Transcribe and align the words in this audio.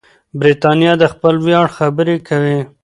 برتانیه 0.39 0.93
د 0.99 1.03
خپل 1.13 1.33
ویاړ 1.45 1.67
خبرې 1.77 2.15
کوي. 2.27 2.59